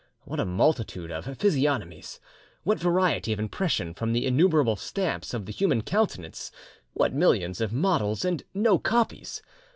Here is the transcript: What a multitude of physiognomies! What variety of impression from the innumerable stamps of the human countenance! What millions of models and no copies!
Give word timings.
What 0.21 0.39
a 0.39 0.45
multitude 0.47 1.11
of 1.11 1.25
physiognomies! 1.37 2.19
What 2.63 2.79
variety 2.79 3.33
of 3.33 3.39
impression 3.39 3.93
from 3.93 4.13
the 4.13 4.25
innumerable 4.25 4.75
stamps 4.75 5.31
of 5.31 5.45
the 5.45 5.51
human 5.51 5.83
countenance! 5.83 6.51
What 6.93 7.13
millions 7.13 7.61
of 7.61 7.71
models 7.71 8.25
and 8.25 8.41
no 8.55 8.79
copies! 8.79 9.43